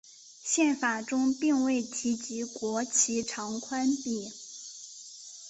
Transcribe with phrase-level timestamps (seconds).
[0.43, 4.31] 宪法中并未提及国旗长宽比。